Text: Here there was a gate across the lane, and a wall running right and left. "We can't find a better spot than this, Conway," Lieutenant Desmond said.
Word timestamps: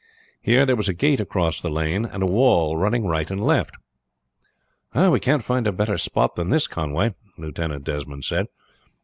Here 0.41 0.65
there 0.65 0.75
was 0.75 0.89
a 0.89 0.95
gate 0.95 1.19
across 1.21 1.61
the 1.61 1.69
lane, 1.69 2.05
and 2.05 2.23
a 2.23 2.25
wall 2.25 2.75
running 2.75 3.05
right 3.05 3.29
and 3.29 3.39
left. 3.39 3.77
"We 4.95 5.19
can't 5.19 5.43
find 5.43 5.67
a 5.67 5.71
better 5.71 5.99
spot 5.99 6.35
than 6.35 6.49
this, 6.49 6.65
Conway," 6.65 7.13
Lieutenant 7.37 7.83
Desmond 7.83 8.25
said. 8.25 8.47